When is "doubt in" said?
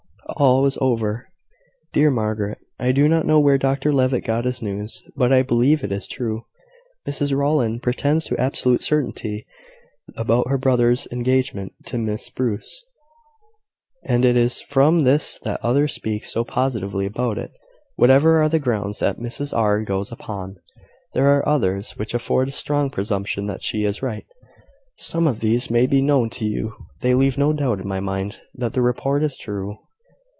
27.51-27.87